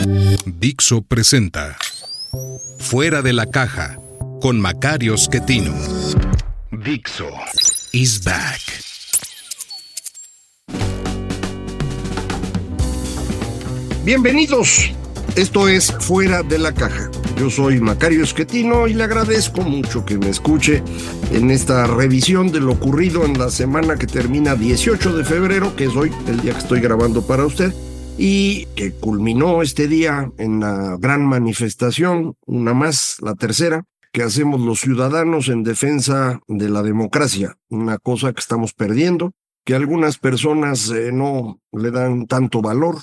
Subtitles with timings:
[0.00, 1.76] Dixo presenta
[2.78, 3.98] Fuera de la caja
[4.40, 5.74] con Macario Schettino.
[6.72, 7.28] Dixo
[7.92, 8.60] is back.
[14.02, 14.90] Bienvenidos.
[15.36, 17.10] Esto es Fuera de la Caja.
[17.38, 20.82] Yo soy Macario Esquetino y le agradezco mucho que me escuche
[21.30, 25.84] en esta revisión de lo ocurrido en la semana que termina 18 de febrero, que
[25.84, 27.72] es hoy, el día que estoy grabando para usted,
[28.22, 34.60] y que culminó este día en la gran manifestación, una más, la tercera, que hacemos
[34.60, 39.32] los ciudadanos en defensa de la democracia, una cosa que estamos perdiendo,
[39.64, 42.98] que algunas personas eh, no le dan tanto valor,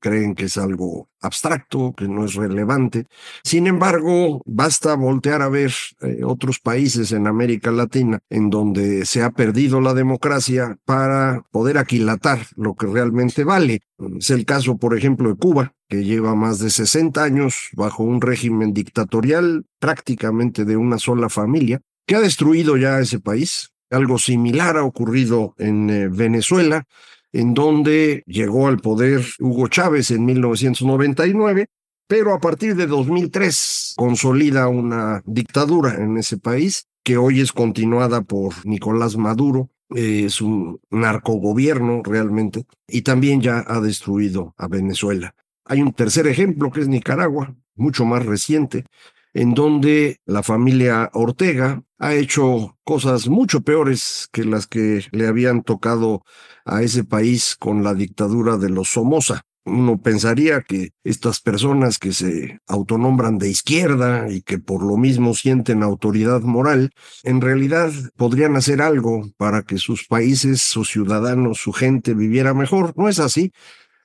[0.00, 3.06] creen que es algo abstracto, que no es relevante.
[3.42, 9.22] Sin embargo, basta voltear a ver eh, otros países en América Latina en donde se
[9.22, 13.80] ha perdido la democracia para poder aquilatar lo que realmente vale.
[14.18, 18.20] Es el caso, por ejemplo, de Cuba, que lleva más de 60 años bajo un
[18.20, 23.72] régimen dictatorial prácticamente de una sola familia, que ha destruido ya ese país.
[23.90, 26.84] Algo similar ha ocurrido en eh, Venezuela,
[27.36, 31.66] en donde llegó al poder Hugo Chávez en 1999,
[32.08, 38.22] pero a partir de 2003 consolida una dictadura en ese país que hoy es continuada
[38.22, 45.34] por Nicolás Maduro, es un narcogobierno realmente, y también ya ha destruido a Venezuela.
[45.66, 48.86] Hay un tercer ejemplo que es Nicaragua, mucho más reciente,
[49.36, 55.62] en donde la familia Ortega ha hecho cosas mucho peores que las que le habían
[55.62, 56.24] tocado
[56.64, 59.42] a ese país con la dictadura de los Somoza.
[59.66, 65.34] Uno pensaría que estas personas que se autonombran de izquierda y que por lo mismo
[65.34, 66.92] sienten autoridad moral,
[67.22, 72.94] en realidad podrían hacer algo para que sus países, sus ciudadanos, su gente viviera mejor.
[72.96, 73.52] No es así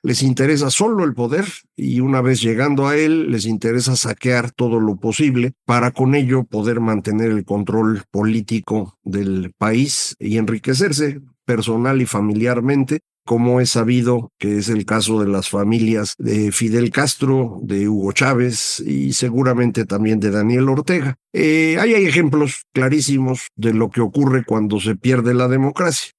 [0.02, 1.46] les interesa solo el poder
[1.76, 6.44] y una vez llegando a él les interesa saquear todo lo posible para con ello
[6.44, 14.32] poder mantener el control político del país y enriquecerse personal y familiarmente como es sabido
[14.38, 19.84] que es el caso de las familias de Fidel Castro, de Hugo Chávez y seguramente
[19.84, 21.16] también de Daniel Ortega.
[21.32, 26.12] Eh, ahí hay ejemplos clarísimos de lo que ocurre cuando se pierde la democracia.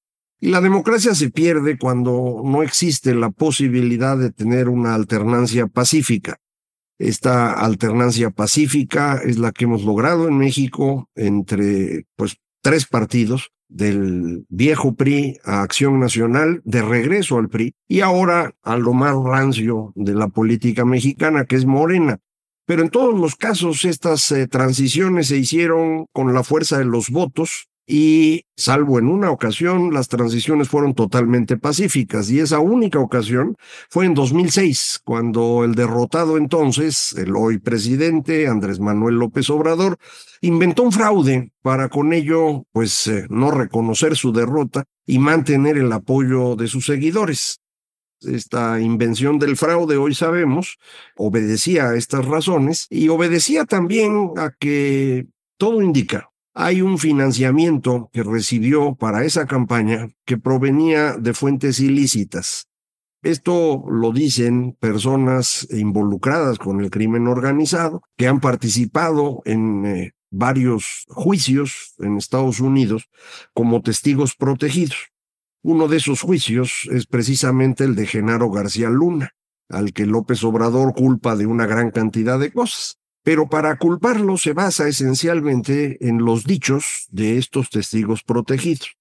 [0.44, 6.36] Y la democracia se pierde cuando no existe la posibilidad de tener una alternancia pacífica.
[7.00, 14.46] Esta alternancia pacífica es la que hemos logrado en México entre pues tres partidos del
[14.50, 19.94] viejo PRI a Acción Nacional, de regreso al PRI y ahora a lo más rancio
[19.96, 22.20] de la política mexicana, que es Morena.
[22.66, 27.12] Pero en todos los casos estas eh, transiciones se hicieron con la fuerza de los
[27.12, 33.58] votos y salvo en una ocasión, las transiciones fueron totalmente pacíficas y esa única ocasión
[33.90, 39.98] fue en 2006, cuando el derrotado entonces, el hoy presidente Andrés Manuel López Obrador,
[40.42, 45.92] inventó un fraude para con ello, pues, eh, no reconocer su derrota y mantener el
[45.92, 47.60] apoyo de sus seguidores.
[48.22, 50.78] Esta invención del fraude, hoy sabemos,
[51.18, 55.28] obedecía a estas razones y obedecía también a que
[55.58, 62.68] todo indica hay un financiamiento que recibió para esa campaña que provenía de fuentes ilícitas.
[63.24, 71.06] Esto lo dicen personas involucradas con el crimen organizado que han participado en eh, varios
[71.08, 73.10] juicios en Estados Unidos
[73.54, 75.12] como testigos protegidos.
[75.64, 79.32] Uno de esos juicios es precisamente el de Genaro García Luna,
[79.70, 84.54] al que López Obrador culpa de una gran cantidad de cosas pero para culparlo se
[84.54, 88.98] basa esencialmente en los dichos de estos testigos protegidos.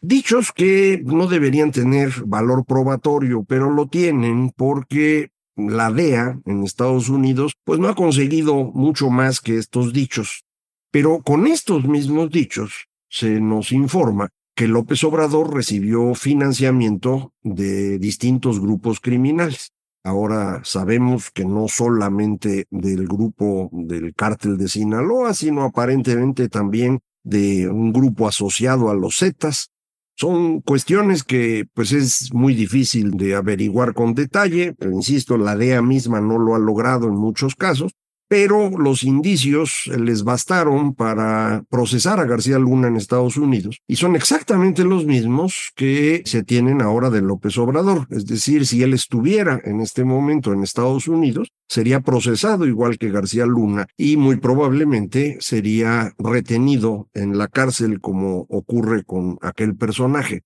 [0.00, 7.08] Dichos que no deberían tener valor probatorio, pero lo tienen porque la DEA en Estados
[7.08, 10.44] Unidos pues no ha conseguido mucho más que estos dichos.
[10.92, 18.60] Pero con estos mismos dichos se nos informa que López Obrador recibió financiamiento de distintos
[18.60, 19.72] grupos criminales.
[20.06, 27.68] Ahora sabemos que no solamente del grupo del cártel de Sinaloa, sino aparentemente también de
[27.68, 29.72] un grupo asociado a los Zetas.
[30.14, 35.82] Son cuestiones que pues es muy difícil de averiguar con detalle, pero insisto, la DEA
[35.82, 37.90] misma no lo ha logrado en muchos casos,
[38.28, 44.16] pero los indicios les bastaron para procesar a García Luna en Estados Unidos y son
[44.16, 48.06] exactamente los mismos que se tienen ahora de López Obrador.
[48.10, 53.10] Es decir, si él estuviera en este momento en Estados Unidos, sería procesado igual que
[53.10, 60.42] García Luna y muy probablemente sería retenido en la cárcel como ocurre con aquel personaje.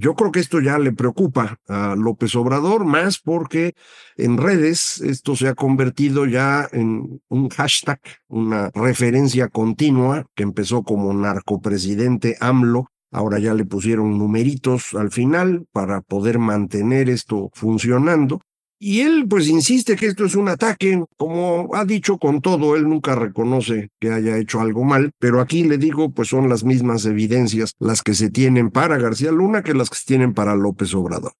[0.00, 3.74] Yo creo que esto ya le preocupa a López Obrador más porque
[4.16, 10.84] en redes esto se ha convertido ya en un hashtag, una referencia continua que empezó
[10.84, 12.92] como narcopresidente AMLO.
[13.10, 18.40] Ahora ya le pusieron numeritos al final para poder mantener esto funcionando.
[18.80, 22.88] Y él pues insiste que esto es un ataque, como ha dicho con todo, él
[22.88, 27.04] nunca reconoce que haya hecho algo mal, pero aquí le digo pues son las mismas
[27.04, 30.94] evidencias las que se tienen para García Luna que las que se tienen para López
[30.94, 31.32] Obrador.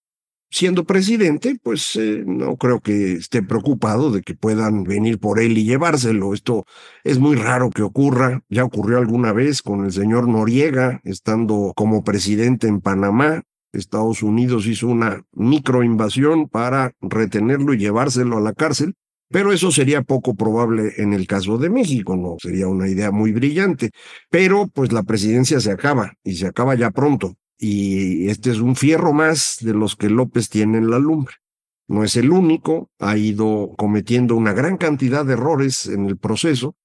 [0.50, 5.58] Siendo presidente, pues eh, no creo que esté preocupado de que puedan venir por él
[5.58, 6.32] y llevárselo.
[6.32, 6.64] Esto
[7.04, 8.40] es muy raro que ocurra.
[8.48, 13.42] Ya ocurrió alguna vez con el señor Noriega, estando como presidente en Panamá.
[13.72, 18.94] Estados Unidos hizo una microinvasión para retenerlo y llevárselo a la cárcel,
[19.30, 23.32] pero eso sería poco probable en el caso de México, no sería una idea muy
[23.32, 23.90] brillante.
[24.30, 27.34] Pero pues la presidencia se acaba y se acaba ya pronto.
[27.58, 31.34] Y este es un fierro más de los que López tiene en la lumbre.
[31.88, 36.76] No es el único, ha ido cometiendo una gran cantidad de errores en el proceso,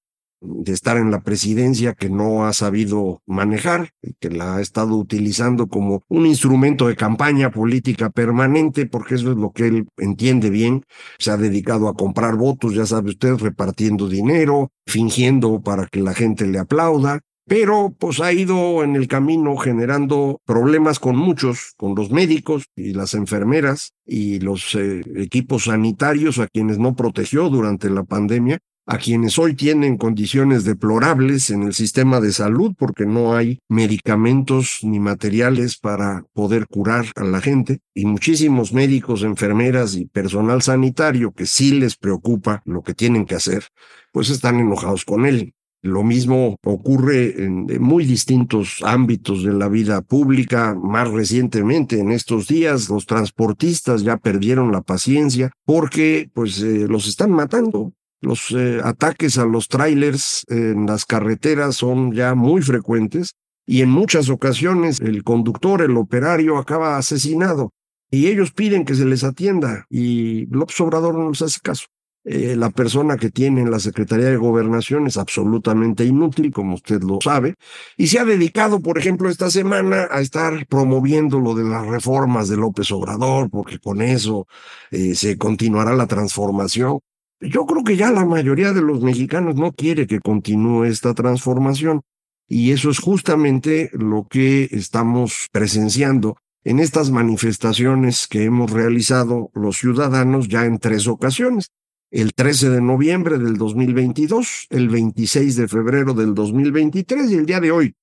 [0.44, 5.66] de estar en la presidencia que no ha sabido manejar, que la ha estado utilizando
[5.66, 10.84] como un instrumento de campaña política permanente, porque eso es lo que él entiende bien.
[11.18, 16.14] Se ha dedicado a comprar votos, ya sabe usted, repartiendo dinero, fingiendo para que la
[16.14, 17.20] gente le aplauda.
[17.46, 22.94] Pero pues ha ido en el camino generando problemas con muchos, con los médicos y
[22.94, 28.98] las enfermeras y los eh, equipos sanitarios a quienes no protegió durante la pandemia a
[28.98, 35.00] quienes hoy tienen condiciones deplorables en el sistema de salud porque no hay medicamentos ni
[35.00, 41.46] materiales para poder curar a la gente y muchísimos médicos, enfermeras y personal sanitario que
[41.46, 43.64] sí les preocupa lo que tienen que hacer,
[44.12, 45.54] pues están enojados con él.
[45.84, 50.74] Lo mismo ocurre en, muy distintos ámbitos de la vida pública.
[50.74, 57.06] Más recientemente, en estos días, los transportistas ya perdieron la paciencia porque pues eh, los
[57.06, 57.92] están matando.
[58.24, 63.34] Los eh, ataques a los trailers en las carreteras son ya muy frecuentes
[63.66, 67.72] y en muchas ocasiones el conductor, el operario acaba asesinado
[68.10, 71.86] y ellos piden que se les atienda y López Obrador no les hace caso.
[72.26, 77.02] Eh, la persona que tiene en la Secretaría de Gobernación es absolutamente inútil, como usted
[77.02, 77.54] lo sabe,
[77.98, 82.48] y se ha dedicado, por ejemplo, esta semana a estar promoviendo lo de las reformas
[82.48, 84.46] de López Obrador, porque con eso
[84.90, 87.00] eh, se continuará la transformación.
[87.40, 92.02] Yo creo que ya la mayoría de los mexicanos no quiere que continúe esta transformación
[92.48, 99.76] y eso es justamente lo que estamos presenciando en estas manifestaciones que hemos realizado los
[99.76, 101.70] ciudadanos ya en tres ocasiones.
[102.10, 107.60] El 13 de noviembre del 2022, el 26 de febrero del 2023 y el día
[107.60, 107.94] de hoy,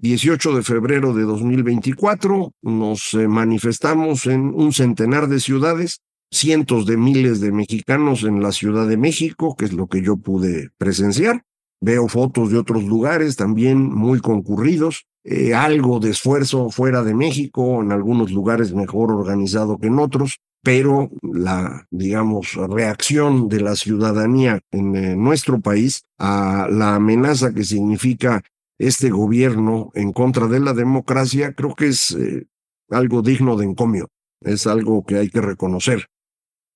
[0.00, 6.00] 18 de febrero de 2024, nos eh, manifestamos en un centenar de ciudades
[6.30, 10.16] cientos de miles de mexicanos en la Ciudad de México, que es lo que yo
[10.16, 11.44] pude presenciar.
[11.80, 17.82] Veo fotos de otros lugares también muy concurridos, eh, algo de esfuerzo fuera de México,
[17.82, 24.60] en algunos lugares mejor organizado que en otros, pero la, digamos, reacción de la ciudadanía
[24.70, 28.42] en eh, nuestro país a la amenaza que significa
[28.78, 32.46] este gobierno en contra de la democracia, creo que es eh,
[32.90, 34.08] algo digno de encomio,
[34.42, 36.06] es algo que hay que reconocer.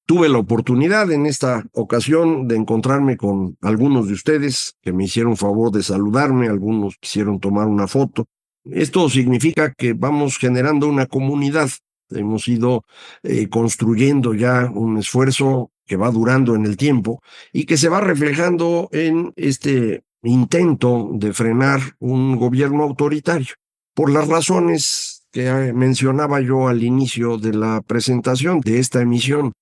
[0.06, 5.38] Tuve la oportunidad en esta ocasión de encontrarme con algunos de ustedes que me hicieron
[5.38, 8.26] favor de saludarme, algunos quisieron tomar una foto.
[8.64, 11.70] Esto significa que vamos generando una comunidad.
[12.11, 12.84] Hemos ido
[13.23, 18.02] eh, construyendo ya un esfuerzo que va durando en el tiempo y que se va
[18.02, 23.54] reflejando en este intento de frenar un gobierno autoritario.
[23.94, 29.52] Por las razones que mencionaba yo al inicio de la presentación de esta emisión,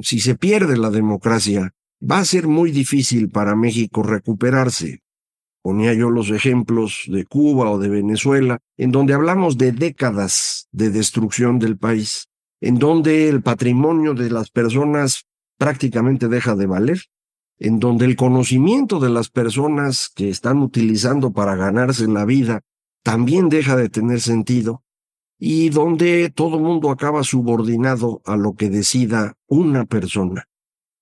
[0.00, 5.00] si se pierde la democracia, va a ser muy difícil para México recuperarse.
[5.62, 10.90] Ponía yo los ejemplos de Cuba o de Venezuela, en donde hablamos de décadas de
[10.90, 12.28] destrucción del país,
[12.60, 15.24] en donde el patrimonio de las personas
[15.58, 17.02] prácticamente deja de valer,
[17.58, 22.62] en donde el conocimiento de las personas que están utilizando para ganarse la vida
[23.04, 24.82] también deja de tener sentido,
[25.44, 30.44] y donde todo mundo acaba subordinado a lo que decida una persona,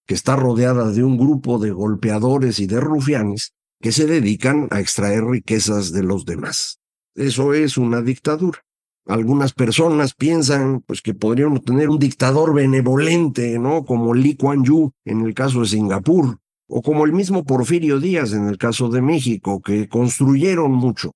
[0.07, 4.81] que está rodeada de un grupo de golpeadores y de rufianes que se dedican a
[4.81, 6.81] extraer riquezas de los demás.
[7.15, 8.61] Eso es una dictadura.
[9.05, 13.85] Algunas personas piensan pues que podríamos tener un dictador benevolente, ¿no?
[13.85, 16.39] Como Lee Kuan Yew en el caso de Singapur,
[16.71, 21.13] o como el mismo Porfirio Díaz en el caso de México, que construyeron mucho,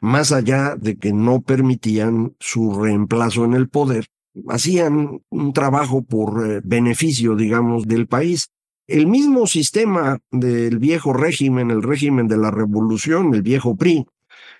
[0.00, 4.06] más allá de que no permitían su reemplazo en el poder,
[4.48, 8.50] hacían un trabajo por eh, beneficio, digamos, del país.
[8.86, 14.06] El mismo sistema del viejo régimen, el régimen de la revolución, el viejo PRI,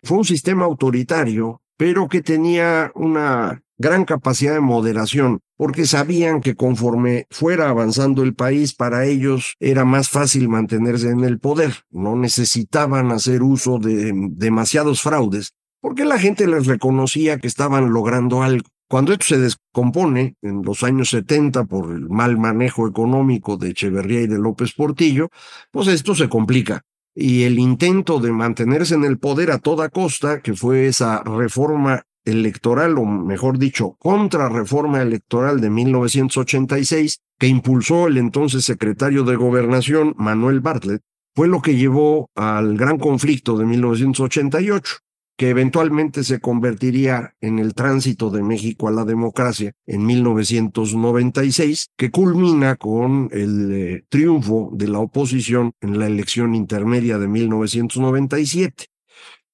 [0.03, 6.57] fue un sistema autoritario, pero que tenía una gran capacidad de moderación, porque sabían que
[6.57, 12.17] conforme fuera avanzando el país, para ellos era más fácil mantenerse en el poder, no
[12.17, 18.67] necesitaban hacer uso de demasiados fraudes, porque la gente les reconocía que estaban logrando algo.
[18.91, 24.23] Cuando esto se descompone en los años 70 por el mal manejo económico de Echeverría
[24.23, 25.29] y de López Portillo,
[25.71, 26.83] pues esto se complica.
[27.15, 32.03] Y el intento de mantenerse en el poder a toda costa, que fue esa reforma
[32.29, 40.15] electoral, o mejor dicho, contrarreforma electoral de 1986, que impulsó el entonces secretario de Gobernación,
[40.17, 41.03] Manuel Bartlett,
[41.35, 44.97] fue lo que llevó al gran conflicto de 1988,
[45.37, 52.11] que eventualmente se convertiría en el tránsito de México a la democracia en 1996, que
[52.11, 58.87] culmina con el eh, triunfo de la oposición en la elección intermedia de 1997.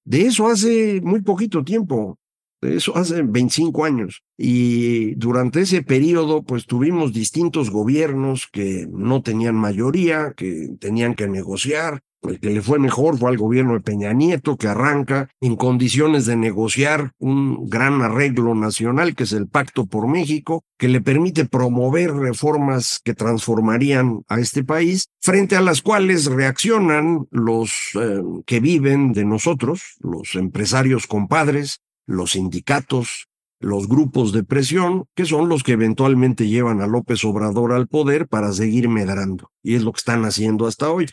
[0.07, 2.19] De eso hace muy poquito tiempo,
[2.64, 4.23] eso hace 25 años.
[4.37, 11.28] Y durante ese periodo, pues tuvimos distintos gobiernos que no tenían mayoría, que tenían que
[11.28, 12.00] negociar.
[12.23, 16.25] El que le fue mejor fue al gobierno de Peña Nieto, que arranca en condiciones
[16.25, 21.44] de negociar un gran arreglo nacional, que es el Pacto por México, que le permite
[21.44, 28.61] promover reformas que transformarían a este país, frente a las cuales reaccionan los eh, que
[28.61, 33.28] viven de nosotros, los empresarios compadres, los sindicatos,
[33.61, 38.28] los grupos de presión, que son los que eventualmente llevan a López Obrador al poder
[38.28, 39.50] para seguir medrando.
[39.62, 41.06] Y es lo que están haciendo hasta hoy.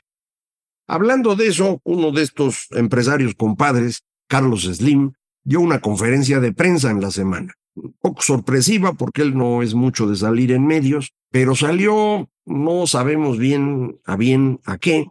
[0.88, 6.92] Hablando de eso, uno de estos empresarios compadres, Carlos Slim, dio una conferencia de prensa
[6.92, 7.54] en la semana.
[7.76, 12.88] Un poco sorpresiva porque él no es mucho de salir en medios, pero salió, no
[12.88, 15.08] sabemos bien a bien a qué,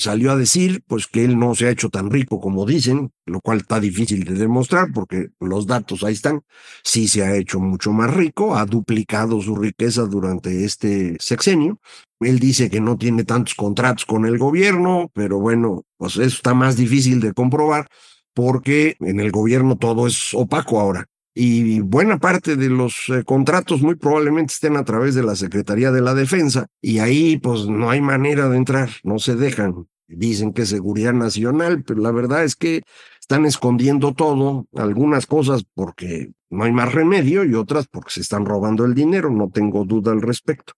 [0.00, 3.40] salió a decir pues que él no se ha hecho tan rico como dicen, lo
[3.40, 6.42] cual está difícil de demostrar porque los datos ahí están.
[6.82, 11.78] Sí se ha hecho mucho más rico, ha duplicado su riqueza durante este sexenio.
[12.18, 16.54] Él dice que no tiene tantos contratos con el gobierno, pero bueno, pues eso está
[16.54, 17.86] más difícil de comprobar
[18.34, 23.82] porque en el gobierno todo es opaco ahora y buena parte de los eh, contratos
[23.82, 27.90] muy probablemente estén a través de la Secretaría de la Defensa y ahí pues no
[27.90, 29.86] hay manera de entrar, no se dejan.
[30.16, 32.82] Dicen que es seguridad nacional, pero la verdad es que
[33.20, 38.44] están escondiendo todo, algunas cosas porque no hay más remedio y otras porque se están
[38.44, 40.72] robando el dinero, no tengo duda al respecto.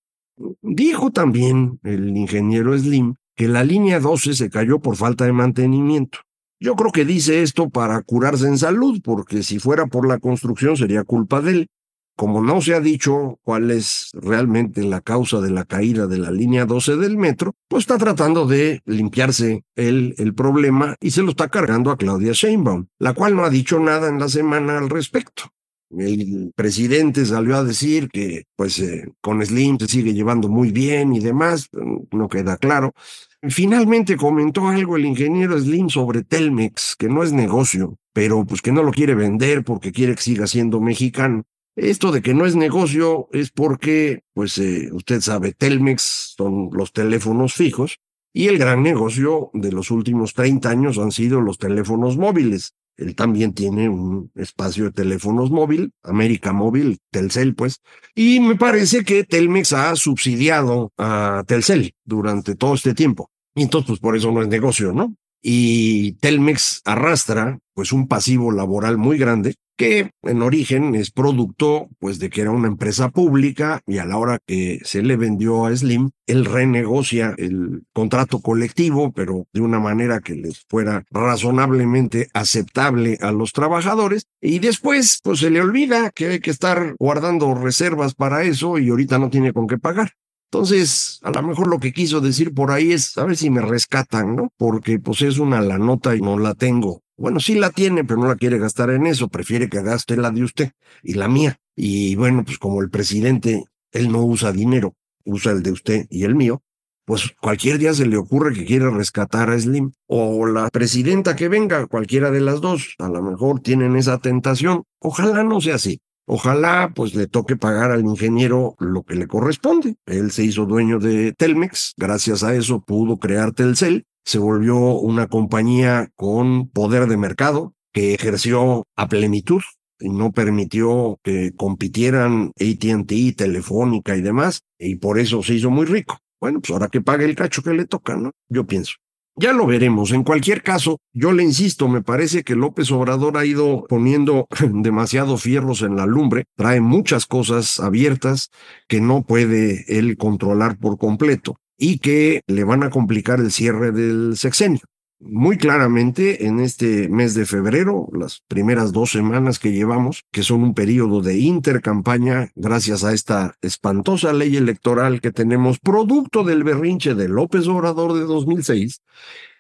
[0.61, 6.19] Dijo también el ingeniero Slim que la línea 12 se cayó por falta de mantenimiento.
[6.61, 10.77] Yo creo que dice esto para curarse en salud, porque si fuera por la construcción
[10.77, 11.67] sería culpa de él.
[12.17, 16.31] Como no se ha dicho cuál es realmente la causa de la caída de la
[16.31, 21.31] línea 12 del metro, pues está tratando de limpiarse él el problema y se lo
[21.31, 24.91] está cargando a Claudia Sheinbaum, la cual no ha dicho nada en la semana al
[24.91, 25.45] respecto.
[25.91, 31.13] El presidente salió a decir que pues eh, con Slim se sigue llevando muy bien
[31.13, 31.69] y demás,
[32.11, 32.95] no queda claro.
[33.43, 38.73] Finalmente comentó algo el ingeniero Slim sobre Telmex, que no es negocio, pero pues que
[38.73, 41.43] no lo quiere vender porque quiere que siga siendo mexicano.
[41.75, 46.93] Esto de que no es negocio es porque, pues eh, usted sabe, Telmex son los
[46.93, 47.99] teléfonos fijos
[48.35, 52.75] y el gran negocio de los últimos 30 años han sido los teléfonos móviles.
[52.99, 57.81] Él también tiene un espacio de teléfonos móvil, América Móvil, Telcel, pues.
[58.15, 63.31] Y me parece que Telmex ha subsidiado a Telcel durante todo este tiempo.
[63.55, 65.17] Y entonces, pues por eso no es negocio, ¿no?
[65.41, 72.19] Y Telmex arrastra, pues, un pasivo laboral muy grande que en origen es producto, pues,
[72.19, 75.77] de que era una empresa pública y a la hora que se le vendió a
[75.77, 83.19] Slim, él renegocia el contrato colectivo, pero de una manera que les fuera razonablemente aceptable
[83.21, 84.27] a los trabajadores.
[84.41, 88.91] Y después, pues, se le olvida que hay que estar guardando reservas para eso y
[88.91, 90.13] ahorita no tiene con qué pagar.
[90.53, 93.63] Entonces, a lo mejor lo que quiso decir por ahí es, a ver si me
[93.63, 94.53] rescatan, ¿no?
[94.59, 97.01] Porque pues es una la nota y no la tengo.
[97.23, 100.33] Bueno, sí la tiene, pero no la quiere gastar en eso, prefiere que gaste la
[100.33, 100.73] de usted
[101.05, 101.61] y la mía.
[101.77, 103.63] Y bueno, pues como el presidente,
[103.93, 106.65] él no usa dinero, usa el de usted y el mío,
[107.05, 111.47] pues cualquier día se le ocurre que quiere rescatar a Slim o la presidenta que
[111.47, 114.83] venga, cualquiera de las dos, a lo mejor tienen esa tentación.
[114.99, 116.01] Ojalá no sea así.
[116.27, 119.95] Ojalá pues le toque pagar al ingeniero lo que le corresponde.
[120.07, 125.27] Él se hizo dueño de Telmex, gracias a eso pudo crear Telcel, se volvió una
[125.27, 129.63] compañía con poder de mercado que ejerció a plenitud
[130.01, 135.87] y no permitió que compitieran ATT, Telefónica y demás, y por eso se hizo muy
[135.87, 136.19] rico.
[136.41, 138.33] Bueno, pues ahora que pague el cacho que le toca, ¿no?
[138.49, 138.95] Yo pienso.
[139.37, 140.13] Ya lo veremos.
[140.13, 145.43] En cualquier caso, yo le insisto, me parece que López Obrador ha ido poniendo demasiados
[145.43, 148.51] fierros en la lumbre, trae muchas cosas abiertas
[148.89, 153.91] que no puede él controlar por completo y que le van a complicar el cierre
[153.91, 154.83] del sexenio
[155.19, 160.63] muy claramente en este mes de febrero, las primeras dos semanas que llevamos, que son
[160.65, 167.15] un periodo de intercampaña gracias a esta espantosa ley electoral que tenemos, producto del berrinche
[167.15, 169.01] de López Obrador de 2006,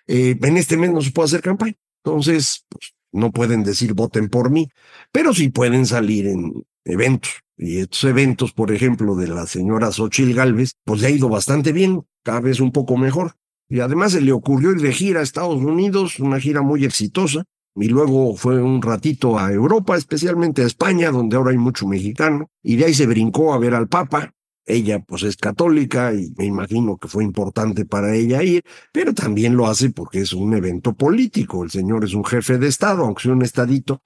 [0.08, 1.76] eh, en este mes no se puede hacer campaña.
[2.04, 4.68] Entonces, pues, no pueden decir voten por mí,
[5.12, 7.30] pero sí pueden salir en eventos.
[7.56, 11.70] Y estos eventos, por ejemplo, de la señora Xochil Gálvez, pues le ha ido bastante
[11.70, 13.34] bien, cada vez un poco mejor.
[13.68, 17.44] Y además se le ocurrió ir de gira a Estados Unidos, una gira muy exitosa,
[17.74, 22.50] y luego fue un ratito a Europa, especialmente a España, donde ahora hay mucho mexicano,
[22.62, 24.34] y de ahí se brincó a ver al Papa.
[24.64, 28.62] Ella pues es católica y me imagino que fue importante para ella ir,
[28.92, 31.64] pero también lo hace porque es un evento político.
[31.64, 34.02] El señor es un jefe de Estado, aunque sea un estadito,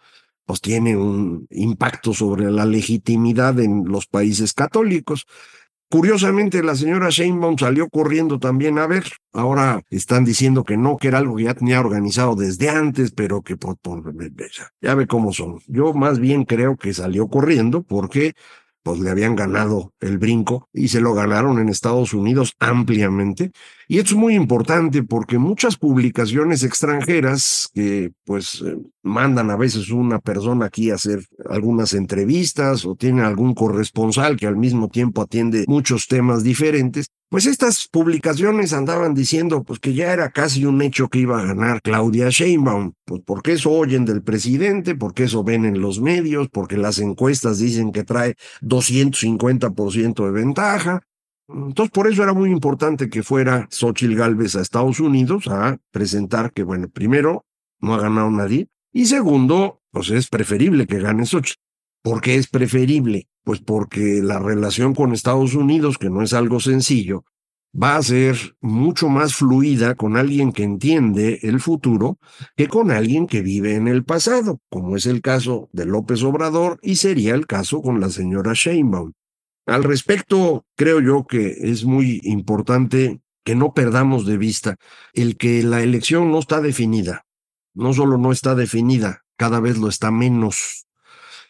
[0.47, 5.27] pues tiene un impacto sobre la legitimidad en los países católicos.
[5.89, 9.05] Curiosamente, la señora Sheinbaum salió corriendo también a ver.
[9.33, 13.43] Ahora están diciendo que no, que era algo que ya tenía organizado desde antes, pero
[13.43, 13.77] que por,
[14.81, 15.61] ya ve cómo son.
[15.69, 18.35] Yo más bien creo que salió corriendo porque
[18.83, 23.51] pues le habían ganado el brinco y se lo ganaron en Estados Unidos ampliamente.
[23.89, 29.91] Y esto es muy importante porque muchas publicaciones extranjeras que pues eh, mandan a veces
[29.91, 35.23] una persona aquí a hacer algunas entrevistas o tiene algún corresponsal que al mismo tiempo
[35.23, 40.83] atiende muchos temas diferentes, pues estas publicaciones andaban diciendo pues que ya era casi un
[40.83, 45.45] hecho que iba a ganar Claudia Sheinbaum, pues porque eso oyen del presidente, porque eso
[45.45, 51.03] ven en los medios, porque las encuestas dicen que trae 250% de ventaja.
[51.49, 56.53] Entonces, por eso era muy importante que fuera Xochitl Galvez a Estados Unidos a presentar
[56.53, 57.45] que, bueno, primero,
[57.81, 61.61] no ha ganado nadie, y segundo, pues es preferible que gane Xochitl.
[62.03, 63.29] ¿Por qué es preferible?
[63.45, 67.25] Pues porque la relación con Estados Unidos, que no es algo sencillo,
[67.81, 72.19] va a ser mucho más fluida con alguien que entiende el futuro
[72.57, 76.79] que con alguien que vive en el pasado, como es el caso de López Obrador
[76.83, 79.13] y sería el caso con la señora Sheinbaum.
[79.67, 84.77] Al respecto, creo yo que es muy importante que no perdamos de vista
[85.13, 87.27] el que la elección no está definida.
[87.75, 90.87] No solo no está definida, cada vez lo está menos.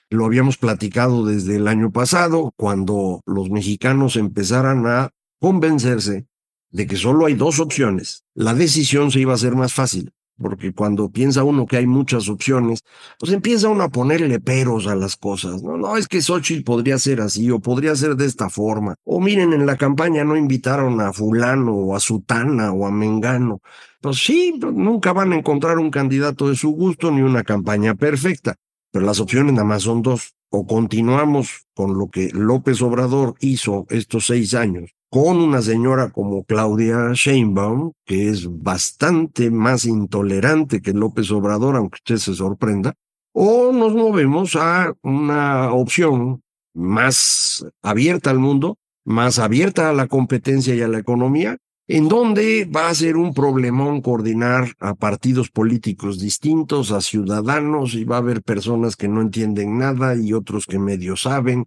[0.08, 6.26] Lo habíamos platicado desde el año pasado, cuando los mexicanos empezaran a convencerse
[6.70, 8.24] de que solo hay dos opciones.
[8.34, 12.28] La decisión se iba a hacer más fácil, porque cuando piensa uno que hay muchas
[12.28, 12.80] opciones,
[13.18, 15.62] pues empieza uno a ponerle peros a las cosas.
[15.62, 18.94] No, no, es que Xochitl podría ser así, o podría ser de esta forma.
[19.04, 23.60] O miren, en la campaña no invitaron a fulano, o a sutana, o a mengano.
[24.00, 28.56] Pues sí, nunca van a encontrar un candidato de su gusto ni una campaña perfecta.
[28.92, 30.34] Pero las opciones nada más son dos.
[30.48, 36.44] O continuamos con lo que López Obrador hizo estos seis años, con una señora como
[36.44, 42.94] Claudia Sheinbaum, que es bastante más intolerante que López Obrador, aunque usted se sorprenda,
[43.32, 46.42] o nos movemos a una opción
[46.74, 51.56] más abierta al mundo, más abierta a la competencia y a la economía,
[51.88, 58.04] en donde va a ser un problemón coordinar a partidos políticos distintos, a ciudadanos, y
[58.04, 61.66] va a haber personas que no entienden nada y otros que medio saben.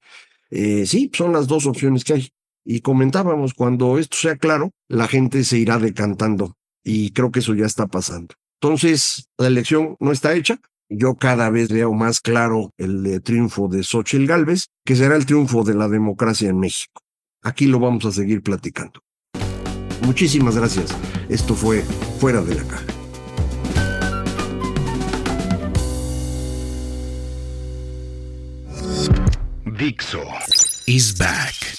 [0.52, 2.30] Eh, sí, son las dos opciones que hay.
[2.72, 6.54] Y comentábamos, cuando esto sea claro, la gente se irá decantando,
[6.84, 8.36] y creo que eso ya está pasando.
[8.62, 10.60] Entonces, la elección no está hecha.
[10.88, 15.64] Yo cada vez veo más claro el triunfo de Xochitl Gálvez, que será el triunfo
[15.64, 17.02] de la democracia en México.
[17.42, 19.02] Aquí lo vamos a seguir platicando.
[20.04, 20.96] Muchísimas gracias.
[21.28, 21.82] Esto fue
[22.20, 22.86] Fuera de la Caja.
[29.76, 30.22] Dixo
[30.86, 31.79] is back.